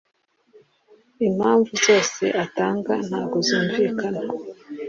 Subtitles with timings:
[1.27, 4.21] impamvu zose atanga ntago zumvikana